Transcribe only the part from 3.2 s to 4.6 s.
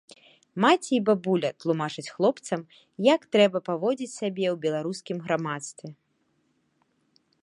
трэба паводзіць сябе ў